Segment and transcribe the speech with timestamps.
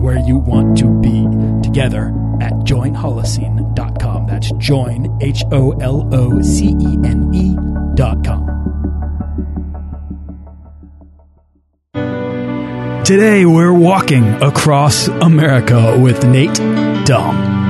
[0.00, 1.26] where you want to be
[1.62, 2.08] together
[2.40, 4.26] at joinholocene.com.
[4.26, 8.60] That's join, H O L O C E N E.com.
[13.04, 16.54] Today we're walking across America with Nate
[17.04, 17.69] Damm.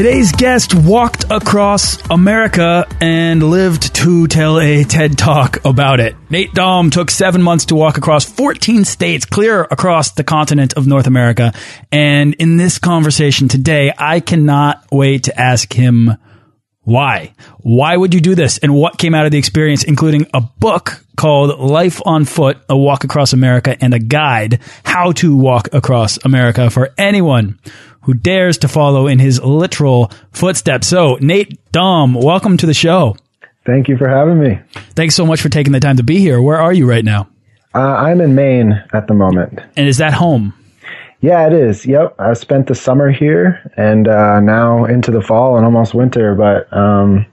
[0.00, 6.16] Today's guest walked across America and lived to tell a TED talk about it.
[6.30, 10.86] Nate Damm took seven months to walk across 14 states, clear across the continent of
[10.86, 11.52] North America.
[11.92, 16.16] And in this conversation today, I cannot wait to ask him
[16.80, 17.34] why.
[17.58, 18.56] Why would you do this?
[18.56, 22.76] And what came out of the experience, including a book called Life on Foot, A
[22.76, 27.58] Walk Across America, and a guide, How to Walk Across America for anyone
[28.02, 30.86] who dares to follow in his literal footsteps.
[30.86, 33.16] So, Nate Damm, welcome to the show.
[33.66, 34.58] Thank you for having me.
[34.94, 36.40] Thanks so much for taking the time to be here.
[36.40, 37.28] Where are you right now?
[37.74, 39.60] Uh, I'm in Maine at the moment.
[39.76, 40.54] And is that home?
[41.20, 41.84] Yeah, it is.
[41.84, 42.16] Yep.
[42.18, 46.34] I spent the summer here and uh, now into the fall and almost winter.
[46.34, 47.26] But um,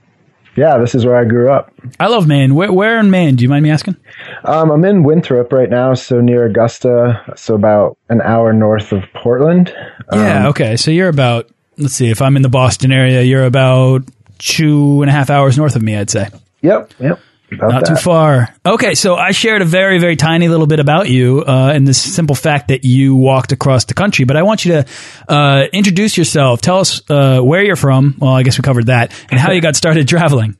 [0.58, 1.72] yeah, this is where I grew up.
[2.00, 2.54] I love Maine.
[2.54, 3.36] Where, where in Maine?
[3.36, 3.96] Do you mind me asking?
[4.44, 9.04] Um, I'm in Winthrop right now, so near Augusta, so about an hour north of
[9.14, 9.72] Portland.
[10.12, 10.76] Yeah, Um, okay.
[10.76, 14.02] So you're about, let's see, if I'm in the Boston area, you're about
[14.38, 16.28] two and a half hours north of me, I'd say.
[16.62, 16.92] Yep.
[17.00, 17.20] Yep.
[17.50, 18.54] Not too far.
[18.64, 22.00] Okay, so I shared a very, very tiny little bit about you uh, and this
[22.00, 24.24] simple fact that you walked across the country.
[24.24, 24.86] But I want you to
[25.28, 26.60] uh, introduce yourself.
[26.60, 28.16] Tell us uh, where you're from.
[28.18, 30.56] Well, I guess we covered that, and how you got started traveling.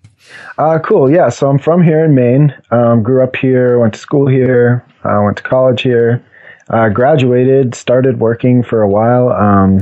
[0.56, 1.10] Uh, cool.
[1.10, 1.28] Yeah.
[1.28, 2.54] So I'm from here in Maine.
[2.70, 6.24] Um, grew up here, went to school here, uh, went to college here,
[6.68, 9.30] uh, graduated, started working for a while.
[9.30, 9.78] Um,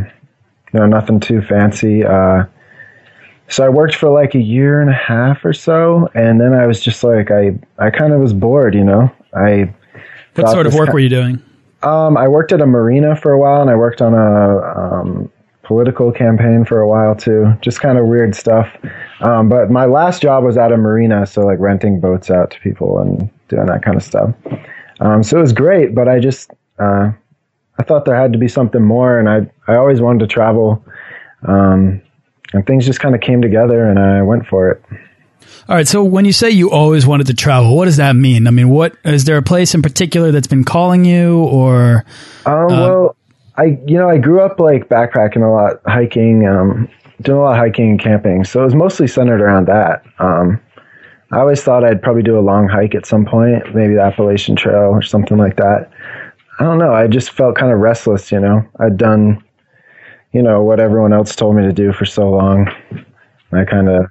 [0.72, 2.04] you know, nothing too fancy.
[2.04, 2.44] Uh,
[3.48, 6.66] so I worked for like a year and a half or so, and then I
[6.66, 9.10] was just like, I, I kind of was bored, you know.
[9.34, 9.72] I
[10.34, 11.42] What sort of work ki- were you doing?
[11.82, 15.30] um, I worked at a marina for a while, and I worked on a um,
[15.62, 17.52] political campaign for a while too.
[17.60, 18.68] Just kind of weird stuff.
[19.20, 22.60] Um, but my last job was at a marina, so like renting boats out to
[22.60, 24.34] people and doing that kind of stuff.
[25.00, 27.10] Um, so it was great, but I just uh,
[27.78, 30.82] I thought there had to be something more, and I I always wanted to travel.
[31.46, 32.00] Um,
[32.52, 34.82] and things just kind of came together, and I went for it.
[35.68, 35.86] All right.
[35.88, 38.46] So when you say you always wanted to travel, what does that mean?
[38.46, 42.04] I mean, what is there a place in particular that's been calling you, or
[42.44, 43.16] Um, well,
[43.56, 46.88] I you know I grew up like backpacking a lot, hiking, um,
[47.22, 48.44] doing a lot of hiking and camping.
[48.44, 50.04] So it was mostly centered around that.
[50.18, 50.60] Um,
[51.32, 54.54] I always thought I'd probably do a long hike at some point, maybe the Appalachian
[54.54, 55.90] Trail or something like that.
[56.60, 56.92] I don't know.
[56.92, 58.64] I just felt kind of restless, you know.
[58.78, 59.42] I'd done,
[60.32, 62.68] you know, what everyone else told me to do for so long.
[63.52, 64.06] I kind of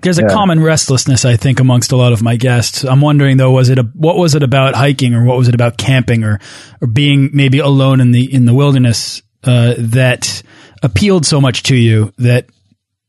[0.00, 0.28] there's a Yeah.
[0.28, 2.84] common restlessness, I think, amongst a lot of my guests.
[2.84, 5.54] I'm wondering though, was it a what was it about hiking, or what was it
[5.54, 6.38] about camping, or
[6.80, 10.42] or being maybe alone in the in the wilderness uh, that
[10.82, 12.46] appealed so much to you that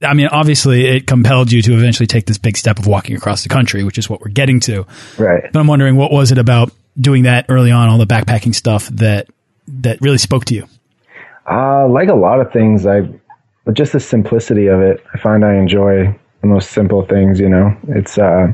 [0.02, 3.44] I mean, obviously, it compelled you to eventually take this big step of walking across
[3.44, 4.86] the country, which is what we're getting to.
[5.18, 5.44] right.
[5.52, 8.88] But I'm wondering, what was it about doing that early on, all the backpacking stuff
[8.90, 9.28] that
[9.68, 10.66] that really spoke to you?
[11.50, 13.10] Uh, like a lot of things, I
[13.74, 15.04] just the simplicity of it.
[15.14, 17.40] I find I enjoy the most simple things.
[17.40, 18.54] You know, it's uh,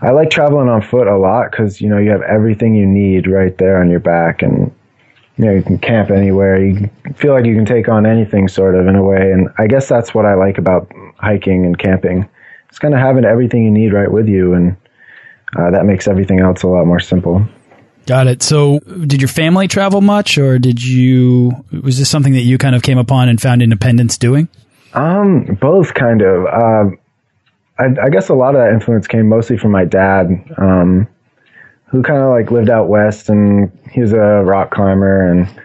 [0.00, 3.26] I like traveling on foot a lot because you know you have everything you need
[3.26, 4.72] right there on your back, and
[5.36, 6.64] you know you can camp anywhere.
[6.64, 9.32] You feel like you can take on anything, sort of in a way.
[9.32, 12.28] And I guess that's what I like about hiking and camping.
[12.68, 14.76] It's kind of having everything you need right with you, and
[15.58, 17.46] uh, that makes everything else a lot more simple.
[18.08, 18.42] Got it.
[18.42, 21.62] So, did your family travel much, or did you?
[21.82, 24.48] Was this something that you kind of came upon and found independence doing?
[24.94, 26.46] Um, both kind of.
[26.46, 26.96] Uh,
[27.78, 31.06] I, I, guess a lot of that influence came mostly from my dad, um,
[31.88, 35.60] who kind of like lived out west, and he was a rock climber and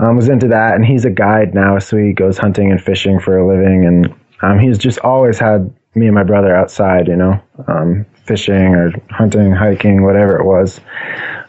[0.00, 0.74] um, was into that.
[0.74, 4.12] And he's a guide now, so he goes hunting and fishing for a living, and
[4.42, 8.90] um, he's just always had me and my brother outside, you know, um, fishing or
[9.10, 10.80] hunting, hiking, whatever it was.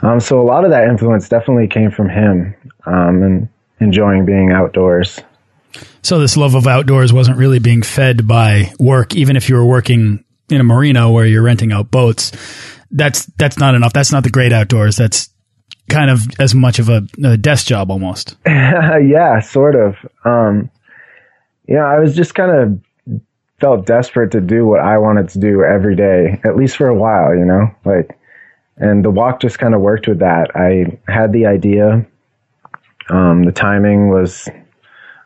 [0.02, 2.56] Um, so a lot of that influence definitely came from him
[2.86, 3.50] um, and
[3.80, 5.20] enjoying being outdoors.
[6.02, 9.66] So this love of outdoors wasn't really being fed by work, even if you were
[9.66, 12.32] working in a marina where you're renting out boats.
[12.92, 13.94] That's that's not enough.
[13.94, 14.96] That's not the great outdoors.
[14.96, 15.30] That's
[15.90, 18.38] kind of as much of a, a desk job almost.
[18.46, 19.96] yeah, sort of.
[20.24, 20.70] Um,
[21.68, 23.20] you know, I was just kind of
[23.60, 26.96] felt desperate to do what I wanted to do every day, at least for a
[26.96, 28.18] while, you know, like,
[28.78, 30.52] and the walk just kind of worked with that.
[30.56, 32.06] I had the idea.
[33.10, 34.50] Um, the timing was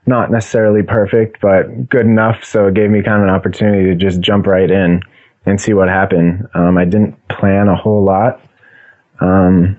[0.06, 2.44] not necessarily perfect, but good enough.
[2.44, 5.02] So it gave me kind of an opportunity to just jump right in
[5.46, 6.48] and see what happened.
[6.54, 8.42] Um, I didn't plan a whole lot.
[9.20, 9.78] Um,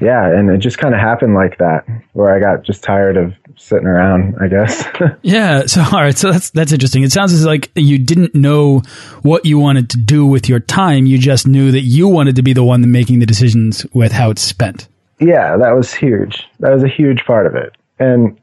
[0.00, 3.32] yeah, and it just kind of happened like that, where I got just tired of
[3.56, 4.36] sitting around.
[4.40, 4.84] I guess.
[5.22, 5.66] yeah.
[5.66, 6.16] So all right.
[6.16, 7.02] So that's that's interesting.
[7.02, 8.82] It sounds like you didn't know
[9.22, 11.06] what you wanted to do with your time.
[11.06, 14.30] You just knew that you wanted to be the one making the decisions with how
[14.30, 14.88] it's spent.
[15.20, 16.44] Yeah, that was huge.
[16.60, 18.38] That was a huge part of it, and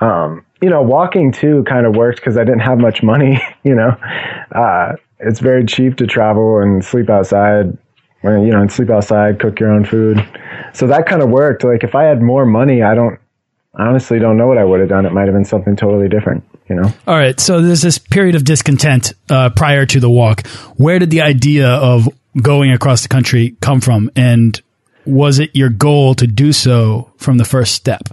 [0.00, 3.40] um, you know, walking too kind of worked because I didn't have much money.
[3.62, 3.90] You know,
[4.52, 7.76] uh, it's very cheap to travel and sleep outside
[8.22, 10.18] you know, and sleep outside, cook your own food.
[10.74, 11.64] So that kind of worked.
[11.64, 13.18] Like if I had more money, I don't
[13.74, 15.06] I honestly don't know what I would have done.
[15.06, 16.92] It might have been something totally different, you know.
[17.06, 20.46] All right, so there's this period of discontent uh, prior to the walk.
[20.76, 22.08] Where did the idea of
[22.42, 24.60] going across the country come from, and
[25.06, 28.08] was it your goal to do so from the first step?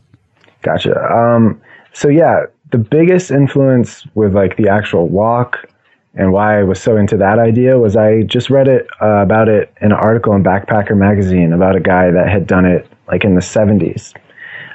[0.61, 0.95] Gotcha.
[1.11, 1.59] Um,
[1.93, 5.67] so yeah, the biggest influence with like the actual walk
[6.17, 9.47] and why I was so into that idea was I just read it uh, about
[9.47, 13.23] it in an article in Backpacker magazine about a guy that had done it like
[13.23, 14.13] in the 70s.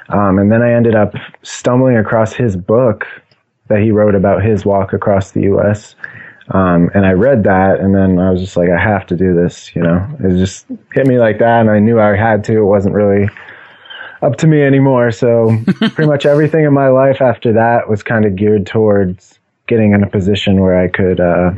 [0.09, 3.05] Um, and then I ended up stumbling across his book
[3.67, 5.95] that he wrote about his walk across the U.S.
[6.49, 9.33] Um, and I read that, and then I was just like, I have to do
[9.33, 9.73] this.
[9.75, 12.57] You know, it just hit me like that, and I knew I had to.
[12.57, 13.29] It wasn't really
[14.21, 15.11] up to me anymore.
[15.11, 19.93] So pretty much everything in my life after that was kind of geared towards getting
[19.93, 21.51] in a position where I could uh,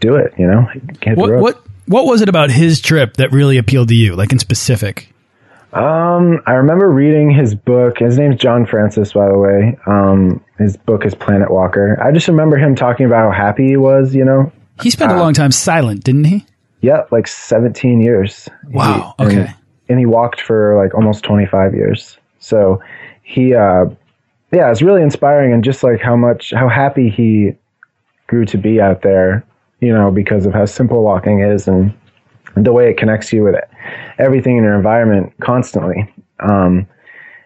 [0.00, 0.34] do it.
[0.38, 0.66] You know,
[1.14, 4.38] what what what was it about his trip that really appealed to you, like in
[4.38, 5.12] specific?
[5.72, 7.98] Um, I remember reading his book.
[7.98, 9.78] His name's John Francis, by the way.
[9.86, 11.96] Um, his book is Planet Walker.
[12.02, 14.14] I just remember him talking about how happy he was.
[14.14, 14.52] You know,
[14.82, 16.44] he spent uh, a long time silent, didn't he?
[16.80, 18.48] Yeah, like 17 years.
[18.68, 19.14] Wow.
[19.18, 19.36] He, okay.
[19.36, 19.54] And,
[19.90, 22.18] and, he walked for like almost 25 years.
[22.38, 22.82] So
[23.22, 23.86] he uh,
[24.52, 27.54] yeah, it's really inspiring and just like how much, how happy he
[28.26, 29.44] grew to be out there,
[29.80, 31.94] you know, because of how simple walking is and
[32.56, 33.68] the way it connects you with it,
[34.18, 36.12] everything in your environment constantly.
[36.40, 36.86] Um,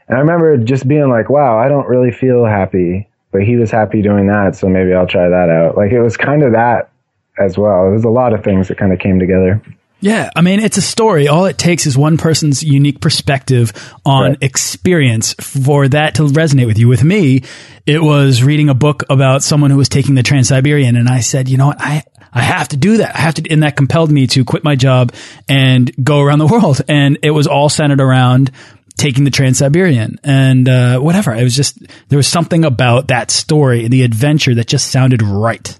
[0.08, 3.70] and I remember just being like, wow, I don't really feel happy, but he was
[3.70, 4.56] happy doing that.
[4.56, 5.76] So maybe I'll try that out.
[5.76, 6.90] Like it was kind of that
[7.38, 7.88] as well.
[7.88, 9.60] It was a lot of things that kind of came together.
[10.00, 11.28] Yeah, I mean, it's a story.
[11.28, 13.72] All it takes is one person's unique perspective
[14.04, 14.42] on right.
[14.42, 16.88] experience for that to resonate with you.
[16.88, 17.42] With me,
[17.86, 21.20] it was reading a book about someone who was taking the Trans Siberian, and I
[21.20, 22.02] said, you know what, I
[22.34, 23.14] I have to do that.
[23.14, 25.14] I have to, and that compelled me to quit my job
[25.48, 26.82] and go around the world.
[26.88, 28.50] And it was all centered around
[28.96, 31.32] taking the Trans Siberian and uh, whatever.
[31.32, 31.78] It was just
[32.08, 35.78] there was something about that story, the adventure, that just sounded right.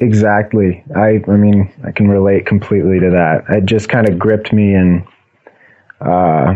[0.00, 0.84] Exactly.
[0.94, 3.44] I I mean, I can relate completely to that.
[3.48, 5.06] It just kind of gripped me and
[6.00, 6.54] uh,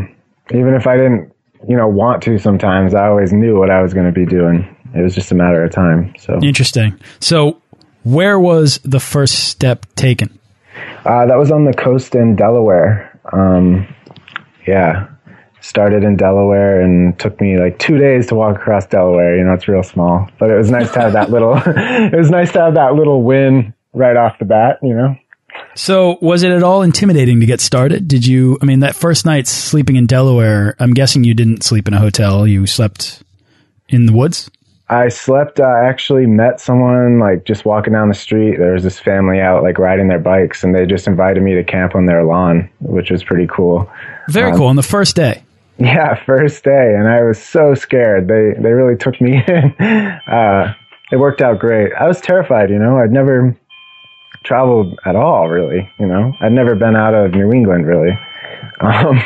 [0.51, 1.33] even if I didn't,
[1.69, 4.77] you know, want to sometimes, I always knew what I was going to be doing.
[4.95, 6.15] It was just a matter of time.
[6.19, 6.99] So Interesting.
[7.21, 7.61] So,
[8.05, 10.39] where was the first step taken?
[11.05, 13.19] Uh, that was on the coast in Delaware.
[13.33, 13.95] Um,
[14.67, 15.09] yeah
[15.61, 19.37] started in Delaware and took me like two days to walk across Delaware.
[19.37, 22.31] You know, it's real small, but it was nice to have that little, it was
[22.31, 25.17] nice to have that little win right off the bat, you know?
[25.75, 28.09] So was it at all intimidating to get started?
[28.09, 31.89] Did you, I mean, that first night sleeping in Delaware, I'm guessing you didn't sleep
[31.89, 32.47] in a hotel.
[32.47, 33.23] You slept
[33.89, 34.51] in the woods?
[34.91, 38.57] I slept, uh, I actually met someone like just walking down the street.
[38.59, 41.65] There was this family out like riding their bikes and they just invited me to
[41.65, 43.91] camp on their lawn, which was pretty cool.
[44.29, 44.67] Very um, cool.
[44.67, 45.43] On the first day.
[45.79, 48.27] Yeah, first day, and I was so scared.
[48.27, 49.75] They they really took me in.
[49.81, 50.75] Uh,
[51.11, 51.93] it worked out great.
[51.99, 52.71] I was terrified.
[52.71, 53.57] You know, I'd never
[54.45, 55.89] traveled at all, really.
[55.99, 58.19] You know, I'd never been out of New England, really.
[58.81, 59.21] Um,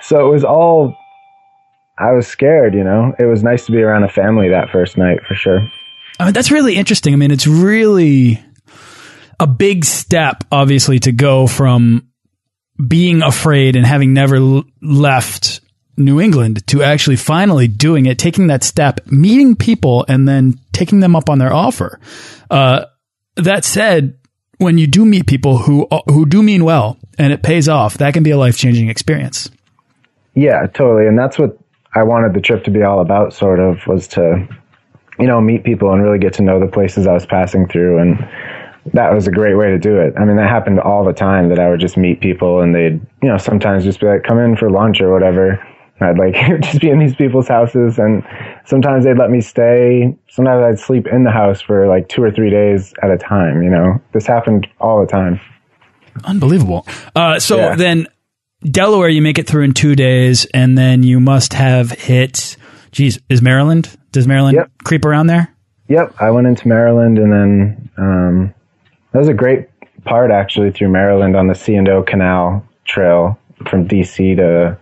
[0.00, 0.96] so it was all,
[1.98, 3.12] I was scared, you know.
[3.18, 5.60] It was nice to be around a family that first night for sure.
[6.18, 7.12] I mean, that's really interesting.
[7.12, 8.42] I mean, it's really
[9.38, 12.08] a big step, obviously, to go from
[12.86, 15.60] being afraid and having never left
[15.96, 21.00] New England to actually finally doing it, taking that step, meeting people, and then taking
[21.00, 21.98] them up on their offer.
[22.50, 22.84] Uh,
[23.36, 24.18] that said,
[24.58, 28.14] when you do meet people who who do mean well and it pays off, that
[28.14, 29.50] can be a life changing experience.
[30.34, 31.58] Yeah, totally, and that's what
[31.94, 33.32] I wanted the trip to be all about.
[33.32, 34.46] Sort of was to,
[35.18, 37.98] you know, meet people and really get to know the places I was passing through,
[37.98, 38.28] and
[38.92, 40.14] that was a great way to do it.
[40.16, 43.00] I mean, that happened all the time that I would just meet people and they'd,
[43.22, 45.64] you know, sometimes just be like, come in for lunch or whatever.
[46.00, 48.22] I'd like just be in these people's houses and
[48.64, 50.16] sometimes they'd let me stay.
[50.28, 53.62] Sometimes I'd sleep in the house for like two or three days at a time,
[53.62, 54.00] you know.
[54.12, 55.40] This happened all the time.
[56.24, 56.86] Unbelievable.
[57.14, 57.76] Uh, so yeah.
[57.76, 58.08] then
[58.62, 62.56] Delaware, you make it through in two days and then you must have hit,
[62.92, 63.96] geez, is Maryland?
[64.12, 64.70] Does Maryland yep.
[64.84, 65.52] creep around there?
[65.88, 66.14] Yep.
[66.20, 68.54] I went into Maryland and then, um,
[69.12, 69.68] that was a great
[70.04, 74.78] part actually through Maryland on the C and O Canal Trail from DC to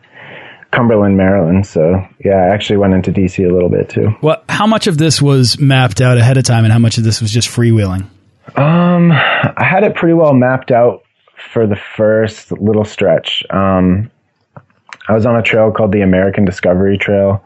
[0.75, 1.67] Cumberland, Maryland.
[1.67, 4.15] So yeah, I actually went into DC a little bit too.
[4.23, 7.05] Well, how much of this was mapped out ahead of time, and how much of
[7.05, 8.09] this was just freewheeling?
[8.57, 11.03] Um, I had it pretty well mapped out
[11.53, 13.45] for the first little stretch.
[13.51, 14.11] Um,
[15.09, 17.45] I was on a trail called the American Discovery Trail,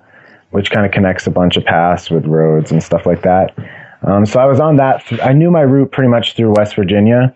[0.50, 3.54] which kind of connects a bunch of paths with roads and stuff like that.
[4.02, 5.04] Um, so I was on that.
[5.06, 7.34] Th- I knew my route pretty much through West Virginia,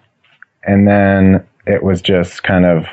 [0.63, 2.87] and then it was just kind of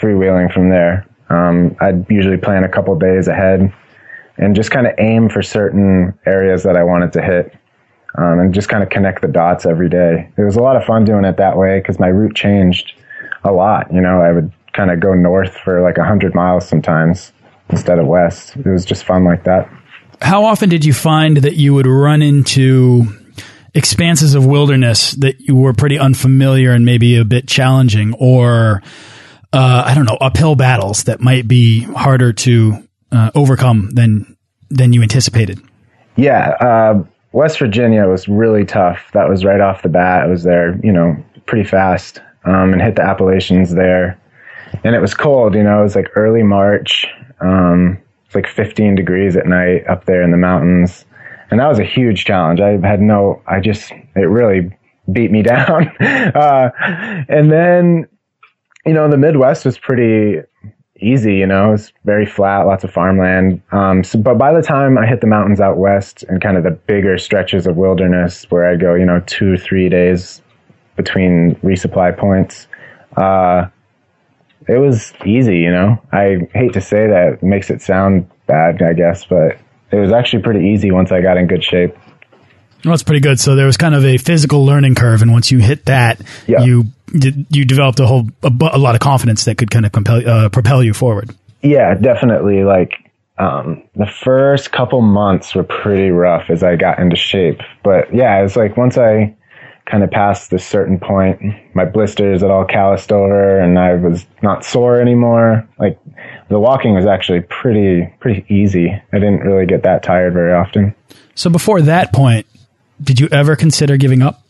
[0.00, 1.06] freewheeling from there.
[1.30, 3.72] Um, I'd usually plan a couple days ahead
[4.36, 7.56] and just kind of aim for certain areas that I wanted to hit
[8.16, 10.28] um, and just kind of connect the dots every day.
[10.36, 12.92] It was a lot of fun doing it that way because my route changed
[13.44, 13.92] a lot.
[13.92, 17.32] You know, I would kind of go north for like 100 miles sometimes
[17.68, 18.56] instead of west.
[18.56, 19.70] It was just fun like that.
[20.20, 23.06] How often did you find that you would run into
[23.74, 28.82] expanses of wilderness that you were pretty unfamiliar and maybe a bit challenging or
[29.52, 34.36] uh, I don't know, uphill battles that might be harder to uh, overcome than
[34.70, 35.60] than you anticipated?
[36.16, 39.10] Yeah, uh, West Virginia was really tough.
[39.12, 40.24] That was right off the bat.
[40.24, 41.16] I was there, you know,
[41.46, 44.20] pretty fast um, and hit the Appalachians there.
[44.84, 47.06] And it was cold, you know, it was like early March.
[47.40, 51.04] Um, it's like 15 degrees at night up there in the mountains.
[51.50, 52.60] And that was a huge challenge.
[52.60, 54.70] I had no, I just, it really
[55.10, 55.88] beat me down.
[55.98, 56.70] uh,
[57.28, 58.08] and then
[58.86, 60.40] you know, the Midwest was pretty
[61.00, 63.60] easy, you know, it's very flat, lots of farmland.
[63.72, 66.64] Um, so, but by the time I hit the mountains out west and kind of
[66.64, 70.42] the bigger stretches of wilderness where I'd go, you know, two, three days
[70.96, 72.66] between resupply points,
[73.16, 73.66] uh,
[74.68, 76.00] it was easy, you know.
[76.12, 79.58] I hate to say that it makes it sound bad, I guess, but
[79.90, 81.96] it was actually pretty easy once I got in good shape.
[82.84, 83.38] Well, that's pretty good.
[83.38, 86.62] So there was kind of a physical learning curve, and once you hit that, yeah.
[86.62, 90.28] you you developed a whole a, a, lot of confidence that could kind of compel,
[90.28, 91.34] uh, propel you forward.
[91.60, 92.62] Yeah, definitely.
[92.62, 92.92] Like
[93.38, 98.44] um, the first couple months were pretty rough as I got into shape, but yeah,
[98.44, 99.34] it's like once I
[99.86, 101.40] kind of passed this certain point,
[101.74, 105.68] my blisters had all calloused over, and I was not sore anymore.
[105.78, 105.98] Like
[106.48, 108.90] the walking was actually pretty pretty easy.
[109.12, 110.94] I didn't really get that tired very often.
[111.34, 112.46] So before that point,
[113.02, 114.42] did you ever consider giving up?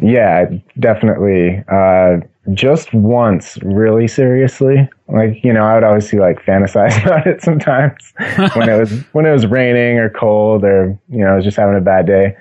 [0.00, 1.62] Yeah, definitely.
[1.68, 2.18] Uh,
[2.52, 4.88] just once, really seriously.
[5.08, 8.12] Like you know, I would always see like fantasize about it sometimes
[8.54, 11.56] when it was when it was raining or cold or you know I was just
[11.56, 12.36] having a bad day.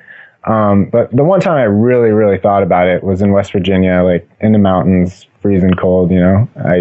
[0.45, 4.01] Um, but the one time I really really thought about it was in West Virginia,
[4.03, 6.09] like in the mountains, freezing cold.
[6.09, 6.75] You know, I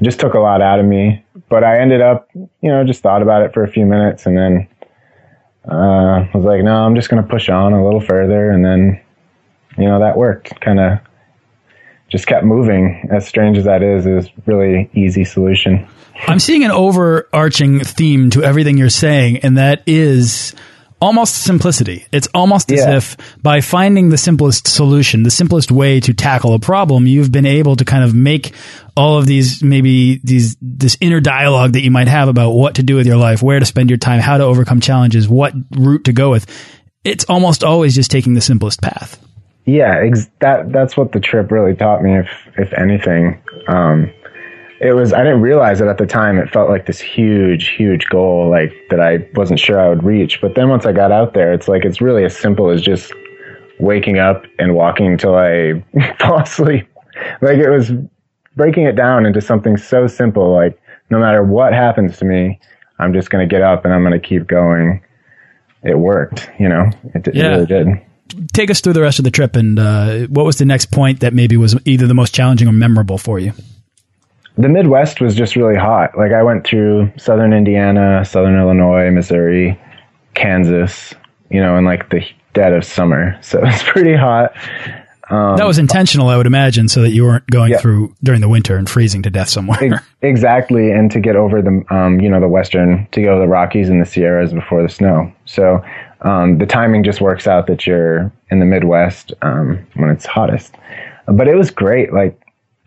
[0.00, 1.24] it just took a lot out of me.
[1.48, 4.36] But I ended up, you know, just thought about it for a few minutes and
[4.36, 4.68] then
[5.70, 8.50] uh, was like, no, I'm just going to push on a little further.
[8.50, 9.00] And then,
[9.78, 10.60] you know, that worked.
[10.60, 10.98] Kind of
[12.08, 13.08] just kept moving.
[13.10, 15.88] As strange as that is, was really easy solution.
[16.26, 20.54] I'm seeing an overarching theme to everything you're saying, and that is
[21.00, 22.06] almost simplicity.
[22.12, 26.58] It's almost as if by finding the simplest solution, the simplest way to tackle a
[26.58, 28.54] problem, you've been able to kind of make
[28.96, 32.82] all of these maybe these this inner dialogue that you might have about what to
[32.82, 36.04] do with your life, where to spend your time, how to overcome challenges, what route
[36.04, 36.46] to go with.
[37.02, 39.18] It's almost always just taking the simplest path.
[39.64, 40.02] Yeah,
[40.40, 42.18] that that's what the trip really taught me.
[42.18, 42.28] If
[42.58, 44.12] if anything, um,
[44.80, 46.38] it was I didn't realize it at the time.
[46.38, 50.40] It felt like this huge, huge goal, like that I wasn't sure I would reach.
[50.40, 53.12] But then once I got out there, it's like it's really as simple as just
[53.78, 55.84] waking up and walking until I
[56.18, 56.86] fall asleep.
[57.40, 57.92] Like it was
[58.56, 62.58] breaking it down into something so simple, like no matter what happens to me,
[62.98, 65.02] I'm just going to get up and I'm going to keep going.
[65.82, 67.48] It worked, you know, it, it Yeah.
[67.48, 67.86] really did.
[68.52, 71.18] Take us through the rest of the trip, and uh, what was the next point
[71.20, 73.52] that maybe was either the most challenging or memorable for you?
[74.60, 76.16] The Midwest was just really hot.
[76.18, 79.80] Like I went through southern Indiana, southern Illinois, Missouri,
[80.34, 81.14] Kansas,
[81.50, 82.22] you know, in like the
[82.54, 83.38] dead of summer.
[83.42, 84.52] So it's pretty hot.
[85.30, 87.78] that was intentional, I would imagine, so that you weren't going Yeah.
[87.78, 89.78] through during the winter and freezing to death somewhere.
[89.94, 93.40] Ex- exactly, and to get over the um, you know the western to go to
[93.40, 95.32] the Rockies and the Sierras before the snow.
[95.46, 95.82] So
[96.22, 100.74] um, the timing just works out that you're in the Midwest um, when it's hottest.
[101.26, 102.12] But it was great.
[102.12, 102.38] Like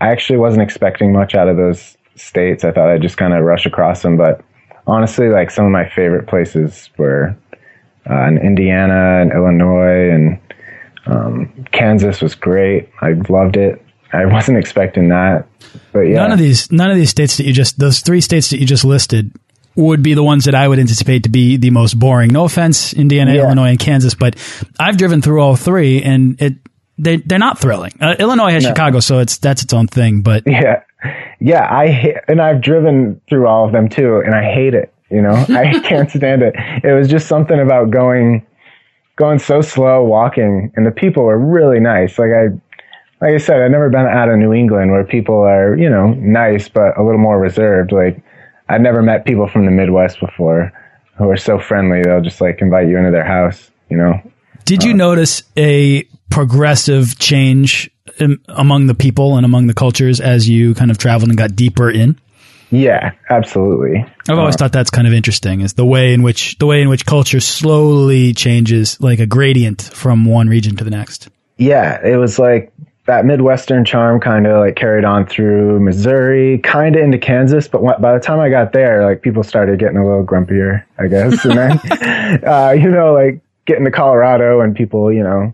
[0.04, 2.66] I actually wasn't expecting much out of those states.
[2.66, 4.44] I thought I'd just kind of rush across them, but
[4.86, 7.38] honestly, like some of my favorite places were
[8.10, 10.40] uh, in Indiana and Illinois and
[11.06, 12.90] um, Kansas was great.
[13.00, 13.82] I loved it.
[14.12, 15.48] I wasn't expecting that,
[15.94, 16.16] but yeah.
[16.16, 18.66] None of these, none of these states that you just, those three states that you
[18.66, 19.32] just listed,
[19.76, 22.32] would be the ones that I would anticipate to be the most boring.
[22.32, 23.44] No offense, Indiana, Yeah.
[23.44, 24.36] Illinois, and Kansas, but
[24.78, 26.56] I've driven through all three, and it
[26.98, 27.94] they they're not thrilling.
[28.00, 28.70] Uh, Illinois has No.
[28.70, 30.22] Chicago, so it's that's its own thing.
[30.22, 30.84] But Yeah,
[31.40, 31.68] yeah.
[31.70, 34.94] I ha- and I've driven through all of them too, and I hate it.
[35.10, 36.54] You know, I can't stand it.
[36.84, 38.46] It was just something about going,
[39.16, 42.18] going so slow, walking, and the people were really nice.
[42.18, 42.46] Like I,
[43.22, 46.08] like I said, I've never been out of New England where people are, you know,
[46.14, 47.92] nice but a little more reserved.
[47.92, 48.22] Like
[48.70, 50.72] I've never met people from the Midwest before
[51.18, 52.02] who are so friendly.
[52.02, 53.70] They'll just like invite you into their house.
[53.90, 54.32] You know,
[54.66, 60.50] did you notice a progressive change in, among the people and among the cultures as
[60.50, 62.20] you kind of traveled and got deeper in?
[62.72, 64.04] yeah, absolutely.
[64.28, 66.90] I've always thought that's kind of interesting is the way in which the way in
[66.90, 71.30] which culture slowly changes like a gradient from one region to the next.
[71.58, 72.74] yeah, it was like
[73.06, 77.68] that Midwestern charm kind of like carried on through Missouri, kind of into Kansas.
[77.68, 81.08] But by the time I got there, like people started getting a little grumpier, I
[81.08, 81.44] guess.
[81.46, 85.54] And then, uh, you know, like getting to Colorado and people, you know,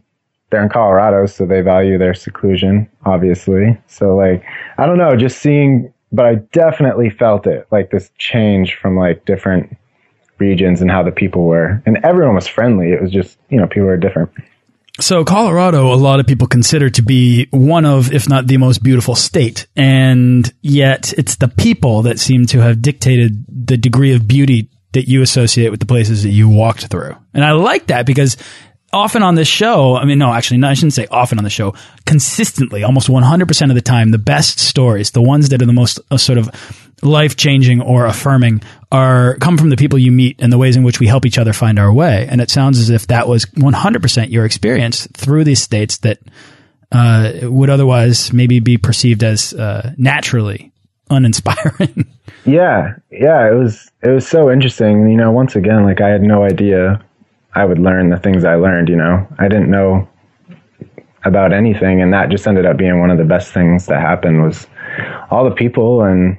[0.50, 3.78] they're in Colorado, so they value their seclusion, obviously.
[3.88, 4.44] So like,
[4.78, 9.26] I don't know, just seeing, but I definitely felt it like this change from like
[9.26, 9.78] different
[10.40, 11.82] regions and how the people were.
[11.86, 12.92] And everyone was friendly.
[12.92, 14.32] It was just, you know, people were different.
[15.00, 18.84] So Colorado, a lot of people consider to be one of, if not the most
[18.84, 19.68] beautiful state.
[19.76, 25.08] And yet it's the people that seem to have dictated the degree of beauty that
[25.08, 27.16] you associate with the places that you walked through.
[27.34, 28.38] And I like that because
[28.92, 31.50] often on this show, I mean, no, actually, no, I shouldn't say often on the
[31.50, 31.76] show,
[32.06, 36.00] consistently, almost 100% of the time, the best stories, the ones that are the most
[36.12, 36.50] uh, sort of
[37.02, 40.84] life changing or affirming are come from the people you meet and the ways in
[40.84, 42.28] which we help each other find our way.
[42.30, 46.20] And it sounds as if that was 100% your experience through these states that
[46.92, 50.72] uh, would otherwise maybe be perceived as uh, naturally
[51.10, 52.06] uninspiring.
[52.46, 55.10] Yeah, yeah, it was it was so interesting.
[55.10, 57.04] You know, once again, like I had no idea
[57.54, 58.90] I would learn the things I learned.
[58.90, 60.08] You know, I didn't know
[61.24, 64.44] about anything, and that just ended up being one of the best things that happened.
[64.44, 64.68] Was
[65.30, 66.38] all the people and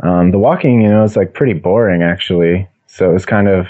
[0.00, 0.82] um, the walking.
[0.82, 2.68] You know, it's like pretty boring actually.
[2.86, 3.66] So it was kind of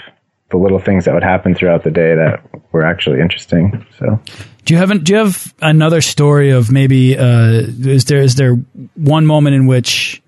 [0.49, 3.85] the little things that would happen throughout the day that were actually interesting.
[3.99, 4.19] So
[4.65, 8.55] Do you have do you have another story of maybe uh, is there is there
[8.95, 10.21] one moment in which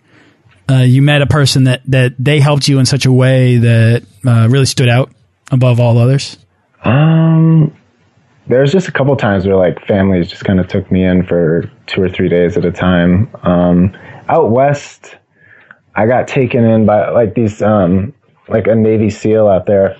[0.69, 4.03] uh, you met a person that that they helped you in such a way that
[4.25, 5.11] uh, really stood out
[5.51, 6.37] above all others?
[6.83, 7.75] Um,
[8.47, 11.69] there's just a couple times where like families just kind of took me in for
[11.87, 13.29] two or three days at a time.
[13.43, 13.95] Um,
[14.29, 15.17] out west,
[15.95, 18.13] I got taken in by like these, um,
[18.47, 19.95] like a Navy SEAL out there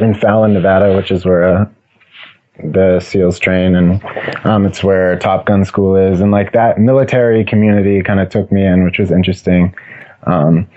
[0.00, 1.66] in Fallon, Nevada, which is where uh,
[2.58, 4.02] the SEALs train, and
[4.44, 8.50] um, it's where Top Gun school is, and like that military community kind of took
[8.50, 9.74] me in, which was interesting.
[10.24, 10.68] Um,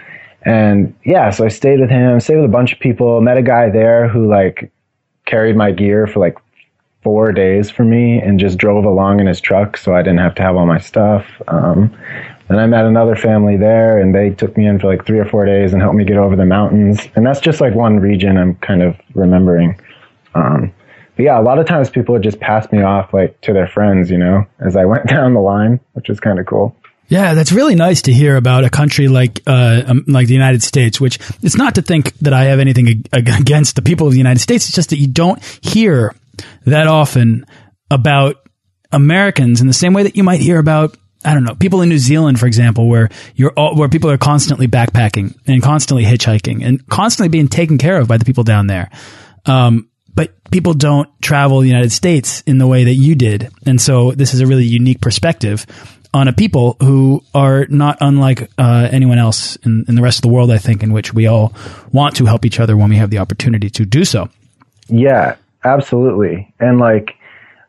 [0.44, 3.42] and yeah, so I stayed with him, stayed with a bunch of people, met a
[3.42, 4.72] guy there who like
[5.26, 6.38] carried my gear for like
[7.04, 10.36] four days for me and just drove along in his truck so I didn't have
[10.36, 11.26] to have all my stuff.
[11.48, 11.96] Um,
[12.50, 15.26] then I met another family there and they took me in for like three or
[15.26, 17.08] four days and helped me get over the mountains.
[17.16, 19.80] And that's just like one region I'm kind of remembering.
[20.34, 20.74] Um,
[21.16, 23.68] but yeah, a lot of times people would just pass me off like to their
[23.68, 26.76] friends, you know, as I went down the line, which is kind of cool.
[27.10, 30.62] Yeah, that's really nice to hear about a country like uh, um, like the United
[30.62, 31.02] States.
[31.02, 34.40] Which it's not to think that I have anything against the people of the United
[34.40, 34.66] States.
[34.66, 36.16] It's just that you don't hear
[36.66, 37.46] that often
[37.90, 38.36] about
[38.92, 40.96] Americans in the same way that you might hear about
[41.26, 44.18] I don't know people in New Zealand, for example, where you're all, where people are
[44.18, 48.68] constantly backpacking and constantly hitchhiking and constantly being taken care of by the people down
[48.68, 48.90] there.
[49.46, 53.50] Um, but people don't travel the United States in the way that you did.
[53.66, 55.66] And so this is a really unique perspective
[56.14, 60.22] on a people who are not unlike uh, anyone else in, in the rest of
[60.24, 60.52] the world.
[60.52, 61.54] I think in which we all
[61.92, 64.30] want to help each other when we have the opportunity to do so.
[64.88, 66.54] Yeah, absolutely.
[66.60, 67.16] And like,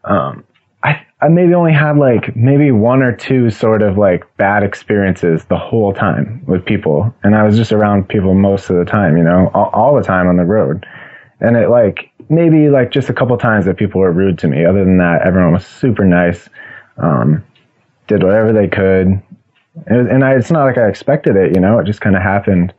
[0.05, 0.45] um,
[0.83, 5.45] I I maybe only had like maybe one or two sort of like bad experiences
[5.45, 9.17] the whole time with people, and I was just around people most of the time,
[9.19, 10.87] you know, all, all the time on the road,
[11.41, 14.65] and it like maybe like just a couple times that people were rude to me.
[14.65, 16.49] Other than that, everyone was super nice,
[16.97, 17.45] um,
[18.11, 19.23] did whatever they could,
[19.87, 22.23] and, and I, it's not like I expected it, you know, it just kind of
[22.23, 22.75] happened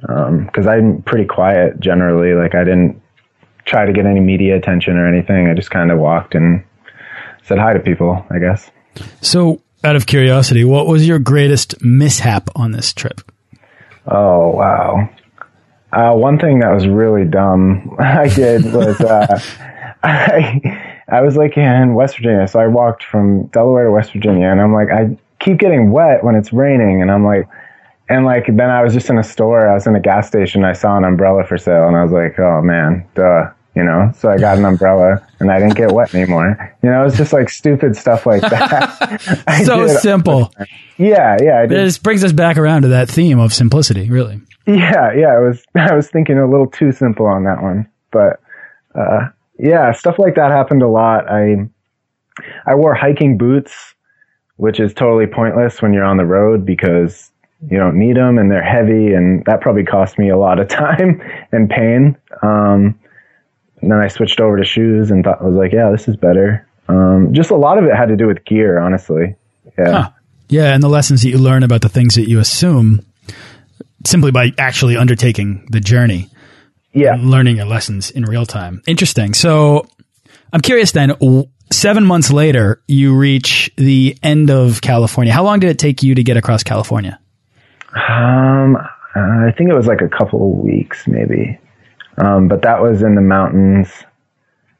[0.00, 2.34] because um, I'm pretty quiet generally.
[2.34, 3.00] Like I didn't
[3.66, 5.46] try to get any media attention or anything.
[5.48, 6.64] I just kind of walked and
[7.44, 8.70] said hi to people, I guess.
[9.20, 13.20] So, out of curiosity, what was your greatest mishap on this trip?
[14.06, 15.08] Oh, wow.
[15.92, 19.40] Uh, one thing that was really dumb I did was uh,
[20.02, 22.48] I, I was like in West Virginia.
[22.48, 26.24] So I walked from Delaware to West Virginia and I'm like, I keep getting wet
[26.24, 27.02] when it's raining.
[27.02, 27.46] And I'm like,
[28.08, 29.68] and like then I was just in a store.
[29.68, 30.64] I was in a gas station.
[30.64, 34.12] I saw an umbrella for sale, and I was like, "Oh man, duh." You know,
[34.14, 36.76] so I got an umbrella and I didn't get wet anymore.
[36.82, 39.22] You know, it's just like stupid stuff like that.
[39.64, 40.52] so simple.
[40.98, 41.64] Yeah, yeah.
[41.64, 44.42] This brings us back around to that theme of simplicity, really.
[44.66, 45.28] Yeah, yeah.
[45.28, 48.42] I was I was thinking a little too simple on that one, but
[48.94, 49.28] uh,
[49.62, 51.30] yeah, stuff like that happened a lot.
[51.30, 51.68] I
[52.66, 53.94] I wore hiking boots,
[54.56, 57.30] which is totally pointless when you're on the road because
[57.70, 60.66] you don't need them and they're heavy and that probably cost me a lot of
[60.80, 61.22] time
[61.52, 62.16] and pain.
[62.42, 62.98] Um,
[63.80, 66.16] and then I switched over to shoes and thought I was like, yeah, this is
[66.16, 66.66] better.
[66.88, 69.36] Um, just a lot of it had to do with gear, honestly.
[69.78, 69.92] Yeah.
[69.92, 70.10] Huh.
[70.48, 70.74] Yeah.
[70.74, 73.06] And the lessons that you learn about the things that you assume
[74.04, 76.28] simply by actually undertaking the journey.
[76.92, 77.16] Yeah.
[77.18, 78.82] Learning your lessons in real time.
[78.86, 79.34] Interesting.
[79.34, 79.86] So
[80.52, 81.12] I'm curious then,
[81.72, 85.32] seven months later, you reach the end of California.
[85.32, 87.18] How long did it take you to get across California?
[87.94, 88.76] Um,
[89.14, 91.58] I think it was like a couple of weeks, maybe.
[92.18, 93.88] Um, but that was in the mountains,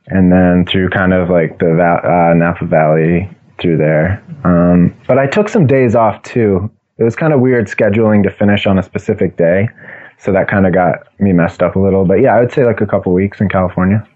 [0.07, 4.23] and then through kind of like the uh, Napa Valley through there.
[4.45, 6.71] Um, but I took some days off too.
[6.99, 9.69] It was kind of weird scheduling to finish on a specific day,
[10.23, 12.05] so that kind of got me messed up a little.
[12.05, 14.07] But yeah, I would say like a couple weeks in California.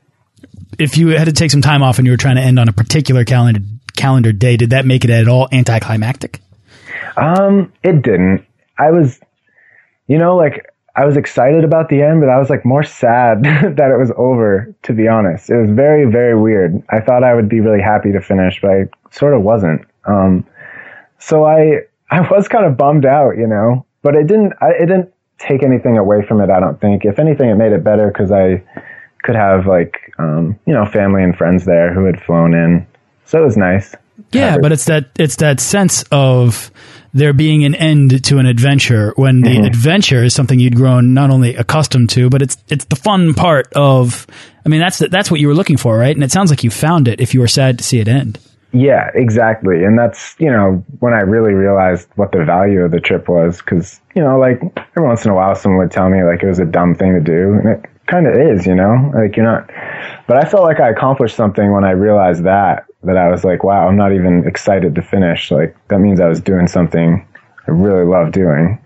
[0.79, 2.69] If you had to take some time off and you were trying to end on
[2.69, 3.61] a particular calendar
[3.97, 6.41] calendar day, did that make it at all anticlimactic?
[7.17, 8.47] Um, it didn't.
[8.79, 9.19] I was,
[10.07, 13.43] you know, like I was excited about the end, but I was like more sad
[13.43, 15.51] that it was over, to be honest.
[15.51, 16.85] It was very, very weird.
[16.89, 19.83] I thought I would be really happy to finish, but I sort of wasn't.
[20.05, 20.47] Um,
[21.19, 24.87] so I, I was kind of bummed out, you know, but it didn't, I, it
[24.87, 26.51] didn't take anything away from it.
[26.51, 27.05] I don't think.
[27.05, 28.63] If anything, it made it better because I
[29.23, 32.87] could have like, um, you know, family and friends there who had flown in.
[33.25, 33.95] So it was nice.
[34.33, 36.71] Yeah, but it's that, it's that sense of,
[37.17, 39.67] there being an end to an adventure when the mm -hmm.
[39.67, 43.73] adventure is something you'd grown not only accustomed to, but it's it's the fun part
[43.75, 44.27] of.
[44.67, 46.15] I mean, that's that's what you were looking for, right?
[46.15, 47.21] And it sounds like you found it.
[47.21, 48.39] If you were sad to see it end.
[48.73, 49.85] Yeah, exactly.
[49.85, 53.63] And that's, you know, when I really realized what the value of the trip was.
[53.63, 56.49] Cause, you know, like every once in a while, someone would tell me like it
[56.49, 57.55] was a dumb thing to do.
[57.55, 59.71] And it kind of is, you know, like you're not,
[60.27, 63.63] but I felt like I accomplished something when I realized that that I was like,
[63.63, 65.51] wow, I'm not even excited to finish.
[65.51, 67.27] Like that means I was doing something
[67.67, 68.83] I really love doing,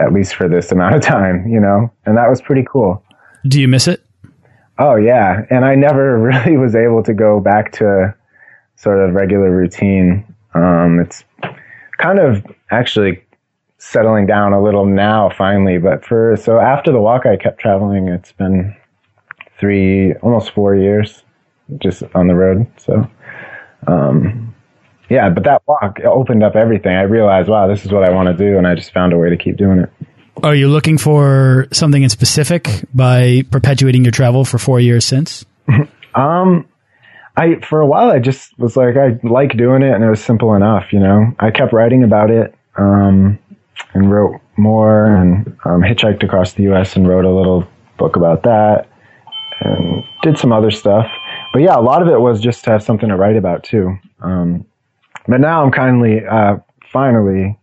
[0.00, 1.92] at least for this amount of time, you know?
[2.06, 3.02] And that was pretty cool.
[3.46, 4.04] Do you miss it?
[4.78, 5.42] Oh yeah.
[5.50, 8.14] And I never really was able to go back to
[8.76, 10.24] sort of regular routine.
[10.54, 11.24] Um, it's
[11.98, 13.22] kind of actually
[13.78, 18.08] settling down a little now finally, but for, so after the walk, I kept traveling.
[18.08, 18.74] It's been
[19.58, 21.22] three, almost four years
[21.78, 22.66] just on the road.
[22.78, 23.08] So,
[23.86, 24.54] um,
[25.10, 26.94] yeah, but that walk opened up everything.
[26.96, 29.18] I realized, wow, this is what I want to do, and I just found a
[29.18, 29.90] way to keep doing it.
[30.42, 35.44] Are you looking for something in specific by perpetuating your travel for four years since?
[36.14, 36.66] um,
[37.36, 40.22] I for a while I just was like I like doing it, and it was
[40.22, 40.92] simple enough.
[40.92, 43.38] You know, I kept writing about it, um,
[43.94, 46.96] and wrote more, and um, hitchhiked across the U.S.
[46.96, 47.66] and wrote a little
[47.98, 48.88] book about that,
[49.60, 51.06] and did some other stuff
[51.54, 53.96] but yeah, a lot of it was just to have something to write about too.
[54.20, 54.66] Um,
[55.28, 56.56] but now I'm kindly, uh,
[56.92, 57.56] finally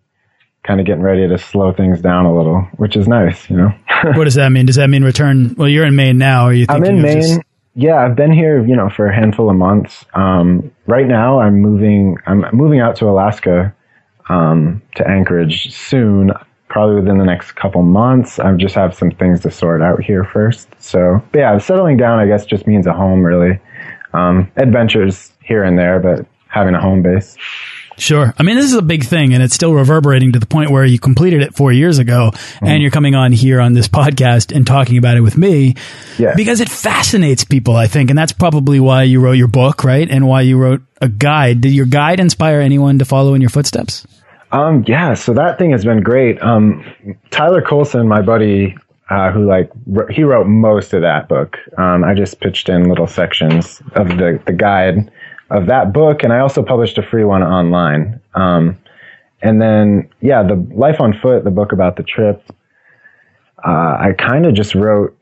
[0.63, 3.73] kind of getting ready to slow things down a little, which is nice, you know.
[4.15, 4.65] what does that mean?
[4.65, 5.55] Does that mean return?
[5.57, 6.45] Well, you're in Maine now.
[6.45, 6.65] Are you?
[6.69, 7.21] I'm in Maine.
[7.21, 7.41] Just...
[7.81, 10.05] Yeah, I've been here, you know, for a handful of months.
[10.13, 12.15] Um, right now, I'm moving.
[12.27, 13.73] I'm moving out to Alaska
[14.29, 16.31] um, to Anchorage soon
[16.69, 18.37] probably within the next couple months.
[18.37, 20.69] I just have some things to sort out here first.
[20.79, 23.59] So, yeah, settling down, I guess, just means a home, really.
[24.13, 27.35] Um, adventures here and there, but having a home base.
[27.97, 28.33] Sure.
[28.37, 30.83] I mean, this is a big thing and it's still reverberating to the point where
[30.85, 32.65] you completed it four years ago Mm-hmm.
[32.65, 35.75] and you're coming on here on this podcast and talking about it with me
[36.17, 36.33] Yeah.
[36.35, 38.09] because it fascinates people, I think.
[38.09, 40.09] And that's probably why you wrote your book, right?
[40.09, 41.61] And why you wrote a guide.
[41.61, 44.05] Did your guide inspire anyone to follow in your footsteps?
[44.51, 46.41] Um, yeah, so that thing has been great.
[46.41, 46.83] Um,
[47.29, 48.75] Tyler Coulson, my buddy,
[49.09, 49.69] uh, who like
[50.09, 51.57] he wrote most of that book.
[51.77, 55.11] Um, I just pitched in little sections of the the guide
[55.51, 58.19] of that book, and I also published a free one online.
[58.35, 58.77] Um,
[59.41, 62.43] and then yeah, the Life on Foot, the book about the trip.
[63.65, 65.15] Uh, I kind of just wrote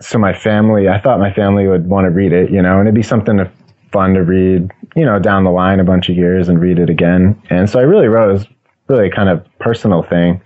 [0.00, 0.88] so my family.
[0.88, 3.38] I thought my family would want to read it, you know, and it'd be something
[3.38, 3.50] to,
[3.92, 6.90] fun to read, you know, down the line a bunch of years and read it
[6.90, 7.40] again.
[7.50, 8.46] And so I really wrote it was
[8.88, 10.40] really kind of personal thing,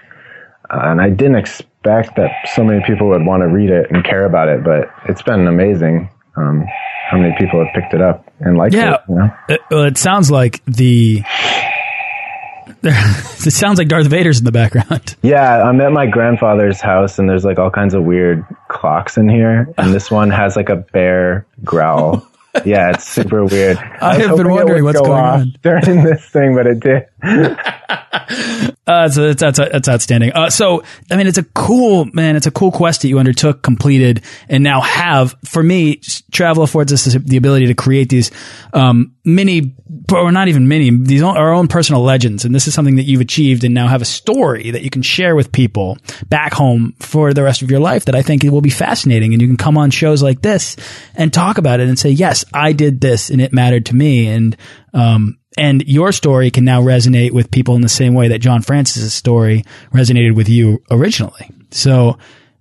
[0.70, 4.05] uh, and I didn't expect that so many people would want to read it and
[4.05, 4.62] care about it.
[4.62, 6.64] But it's been amazing um,
[7.11, 8.94] how many people have picked it up and liked Yeah.
[8.94, 9.01] it.
[9.09, 9.31] You know?
[9.49, 11.23] It, well, it sounds like the.
[12.83, 15.16] it sounds like Darth Vader's in the background.
[15.23, 19.29] Yeah, I'm at my grandfather's house, and there's like all kinds of weird clocks in
[19.29, 22.27] here, and this one has like a bear growl.
[22.64, 23.78] Yeah, it's super weird.
[24.00, 25.54] I was have been wondering what's go going on.
[25.62, 27.06] during this thing, but it did.
[28.90, 30.32] Uh, so that's, that's, that's outstanding.
[30.32, 30.82] Uh, so,
[31.12, 34.64] I mean, it's a cool, man, it's a cool quest that you undertook, completed, and
[34.64, 35.36] now have.
[35.44, 36.00] For me,
[36.32, 38.32] travel affords us the ability to create these,
[38.72, 39.76] um, mini,
[40.12, 42.44] or not even mini, these our own personal legends.
[42.44, 45.02] And this is something that you've achieved and now have a story that you can
[45.02, 45.96] share with people
[46.28, 49.34] back home for the rest of your life that I think it will be fascinating.
[49.34, 50.76] And you can come on shows like this
[51.14, 54.29] and talk about it and say, yes, I did this and it mattered to me.
[54.29, 54.57] And,
[54.94, 58.62] um, and your story can now resonate with people in the same way that John
[58.62, 61.50] Francis's story resonated with you originally.
[61.70, 62.18] So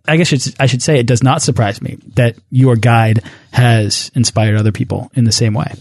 [0.07, 4.57] I guess I should say it does not surprise me that your guide has inspired
[4.57, 5.73] other people in the same way.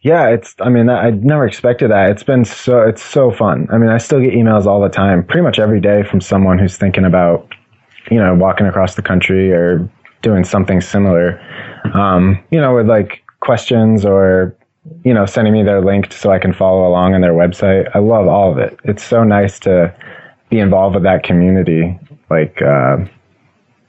[0.00, 0.54] Yeah, it's.
[0.60, 2.10] I mean, I never expected that.
[2.10, 2.82] It's been so.
[2.82, 3.66] It's so fun.
[3.72, 6.58] I mean, I still get emails all the time, pretty much every day, from someone
[6.58, 7.48] who's thinking about,
[8.10, 9.90] you know, walking across the country or
[10.22, 11.40] doing something similar.
[11.94, 14.56] Um, you know, with like questions or,
[15.04, 17.90] you know, sending me their link so I can follow along on their website.
[17.94, 18.78] I love all of it.
[18.84, 19.94] It's so nice to
[20.50, 21.98] be involved with that community.
[22.30, 22.98] Like, uh,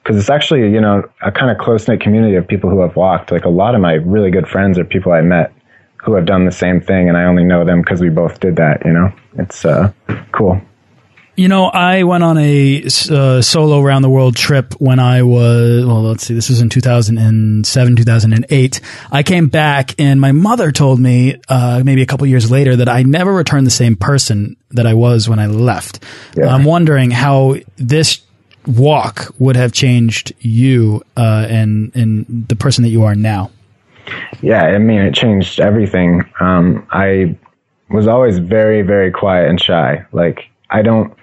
[0.07, 2.95] because it's actually you know a kind of close knit community of people who have
[2.95, 3.29] walked.
[3.29, 5.53] Like a lot of my really good friends are people I met
[5.97, 8.55] who have done the same thing, and I only know them because we both did
[8.55, 8.86] that.
[8.86, 9.91] You know, it's uh,
[10.31, 10.62] cool.
[11.38, 15.86] You know, I went on a uh, solo around the world trip when I was,
[15.86, 18.82] well, let's see, this was in 2007, 2008.
[19.12, 22.89] I came back and my mother told me, uh, maybe a couple years later that
[22.89, 26.04] I never returned the same person that I was when I left.
[26.36, 26.47] Yeah.
[26.47, 28.21] I'm wondering how this
[28.65, 33.52] walk would have changed you, uh, and, and the person that you are now.
[34.41, 36.23] Yeah, I mean, it changed everything.
[36.39, 37.38] Um, I
[37.91, 40.04] was always very, very quiet and shy.
[40.12, 41.13] Like, I don't,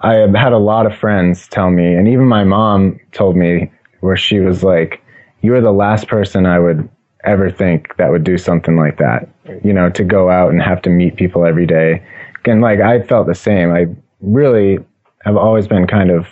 [0.00, 3.72] I have had a lot of friends tell me, and even my mom told me,
[4.00, 5.02] where she was like,
[5.42, 6.88] You're the last person I would
[7.24, 9.28] ever think that would do something like that.
[9.64, 12.06] You know, to go out and have to meet people every day.
[12.44, 13.72] And like, I felt the same.
[13.72, 13.86] I
[14.20, 14.78] really
[15.24, 16.28] have always been kind of,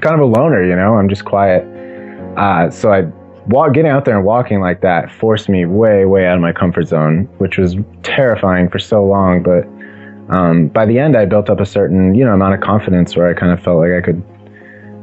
[0.00, 1.64] kind of a loner, you know, I'm just quiet.
[2.36, 3.02] Uh, so I
[3.48, 6.52] walk, getting out there and walking like that forced me way, way out of my
[6.52, 9.42] comfort zone, which was terrifying for so long.
[9.42, 9.66] But
[10.28, 13.28] um, by the end, I built up a certain, you know, amount of confidence where
[13.28, 14.22] I kind of felt like I could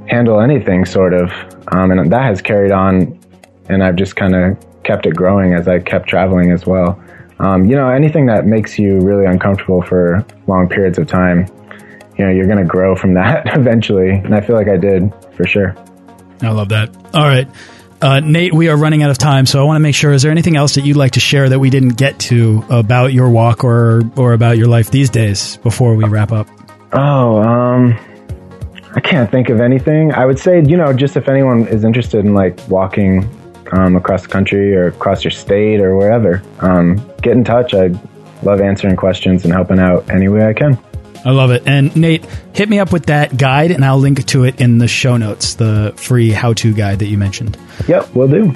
[0.07, 1.31] handle anything, sort of.
[1.67, 3.19] Um, and that has carried on,
[3.69, 7.01] and I've just kind of kept it growing as I kept traveling as well.
[7.39, 11.47] Um, you know, anything that makes you really uncomfortable for long periods of time,
[12.17, 14.11] you know, you're going to grow from that eventually.
[14.11, 15.75] And I feel like I did for sure.
[16.41, 16.95] I love that.
[17.13, 17.47] All right.
[18.01, 20.11] Uh, Nate, we are running out of time, so I want to make sure.
[20.11, 23.13] Is there anything else that you'd like to share that we didn't get to about
[23.13, 26.47] your walk or or about your life these days before we wrap up?
[26.93, 27.97] Oh, um,
[28.95, 30.13] I can't think of anything.
[30.13, 33.29] I would say, you know, just if anyone is interested in like walking
[33.71, 37.75] um, across the country or across your state or wherever, um, get in touch.
[37.75, 37.91] I
[38.41, 40.77] love answering questions and helping out any way I can.
[41.23, 41.63] I love it.
[41.65, 44.87] And Nate, hit me up with that guide, and I'll link to it in the
[44.87, 47.57] show notes, the free how-to guide that you mentioned.
[47.87, 48.53] Yep, we'll do.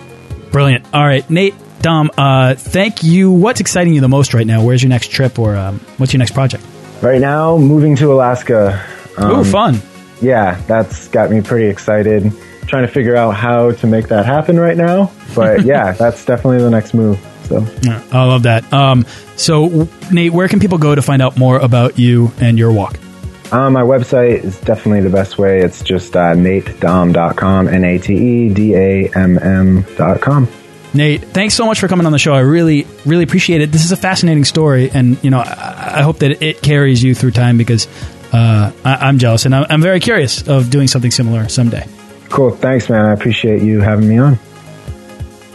[0.51, 0.85] Brilliant.
[0.93, 3.31] All right, Nate, Damm, uh, thank you.
[3.31, 4.63] What's exciting you the most right now?
[4.63, 6.63] Where's your next trip, or um, what's your next project?
[7.01, 8.83] Right now, moving to Alaska.
[9.17, 9.79] Um, Ooh, fun.
[10.21, 12.31] yeah, that's got me pretty excited.
[12.67, 15.11] Trying to figure out how to make that happen right now.
[15.35, 17.19] But yeah, that's definitely the next move.
[17.45, 18.71] So Yeah, I love that.
[18.73, 19.05] Um,
[19.35, 22.97] so, Nate, where can people go to find out more about you and your walk?
[23.51, 25.59] Um, my website is definitely the best way.
[25.59, 30.47] It's just uh, natedamm.com, N A T E D A M M.com.
[30.93, 32.33] Nate, thanks so much for coming on the show.
[32.33, 33.71] I really, really appreciate it.
[33.71, 37.13] This is a fascinating story, and you know, I, I hope that it carries you
[37.13, 37.87] through time because
[38.33, 41.85] uh, I, am jealous, and I'm, I'm very curious of doing something similar someday.
[42.29, 42.51] Cool.
[42.51, 43.05] Thanks, man.
[43.05, 44.39] I appreciate you having me on.